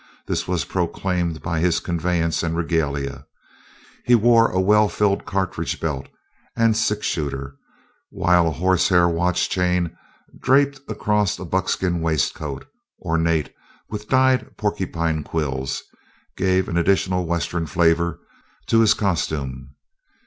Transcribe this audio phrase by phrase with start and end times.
[0.25, 3.27] This was proclaimed by his conveyance and regalia.
[4.03, 6.07] He wore a well filled cartridge belt
[6.55, 7.55] and six shooter,
[8.09, 9.95] while a horse hair watch chain
[10.39, 12.65] draped across a buckskin waistcoat,
[12.99, 13.53] ornate
[13.91, 15.83] with dyed porcupine quills,
[16.35, 18.17] gave an additional Western flavor
[18.65, 19.75] to his costume.